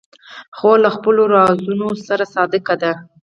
خور 0.57 0.77
له 0.85 0.89
خپلو 0.95 1.21
رازونو 1.35 1.89
سره 2.07 2.23
صادقه 2.35 2.75
ده. 2.81 2.91